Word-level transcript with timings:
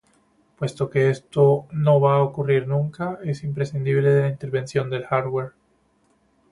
Puesto 0.57 0.89
que 0.89 1.11
esto 1.11 1.67
no 1.71 1.99
va 2.01 2.15
a 2.15 2.21
ocurrir 2.23 2.67
nunca, 2.67 3.19
es 3.23 3.43
imprescindible 3.43 4.19
la 4.21 4.29
intervención 4.29 4.89
del 4.89 5.05
hardware. 5.05 5.51